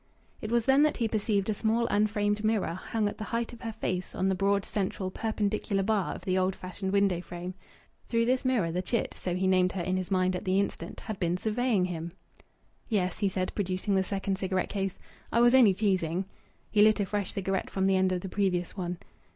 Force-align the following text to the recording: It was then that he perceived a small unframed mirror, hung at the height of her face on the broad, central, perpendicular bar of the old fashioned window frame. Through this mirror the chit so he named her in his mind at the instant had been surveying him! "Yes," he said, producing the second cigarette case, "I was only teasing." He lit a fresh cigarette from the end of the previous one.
It 0.41 0.51
was 0.51 0.65
then 0.65 0.81
that 0.81 0.97
he 0.97 1.07
perceived 1.07 1.47
a 1.47 1.53
small 1.53 1.85
unframed 1.85 2.43
mirror, 2.43 2.73
hung 2.73 3.07
at 3.07 3.19
the 3.19 3.25
height 3.25 3.53
of 3.53 3.61
her 3.61 3.71
face 3.73 4.15
on 4.15 4.27
the 4.29 4.33
broad, 4.33 4.65
central, 4.65 5.11
perpendicular 5.11 5.83
bar 5.83 6.15
of 6.15 6.25
the 6.25 6.39
old 6.39 6.55
fashioned 6.55 6.91
window 6.91 7.21
frame. 7.21 7.53
Through 8.07 8.25
this 8.25 8.43
mirror 8.43 8.71
the 8.71 8.81
chit 8.81 9.13
so 9.13 9.35
he 9.35 9.45
named 9.45 9.73
her 9.73 9.81
in 9.83 9.97
his 9.97 10.09
mind 10.09 10.35
at 10.35 10.43
the 10.43 10.59
instant 10.59 11.01
had 11.01 11.19
been 11.19 11.37
surveying 11.37 11.85
him! 11.85 12.13
"Yes," 12.89 13.19
he 13.19 13.29
said, 13.29 13.53
producing 13.53 13.93
the 13.93 14.03
second 14.03 14.39
cigarette 14.39 14.69
case, 14.69 14.97
"I 15.31 15.39
was 15.39 15.53
only 15.53 15.75
teasing." 15.75 16.25
He 16.71 16.81
lit 16.81 16.99
a 16.99 17.05
fresh 17.05 17.33
cigarette 17.33 17.69
from 17.69 17.85
the 17.85 17.95
end 17.95 18.11
of 18.11 18.21
the 18.21 18.27
previous 18.27 18.75
one. 18.75 18.97